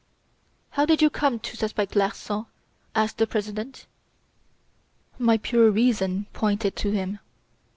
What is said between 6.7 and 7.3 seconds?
to him.